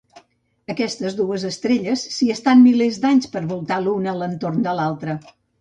Aquestes 0.73 1.17
dues 1.19 1.45
estrelles 1.49 2.07
s'hi 2.15 2.31
estan 2.37 2.65
milers 2.71 2.99
d'anys 3.05 3.31
per 3.37 3.47
voltar 3.55 3.81
l'una 3.85 4.19
entorn 4.31 4.69
de 4.71 4.79
l'altra. 4.81 5.21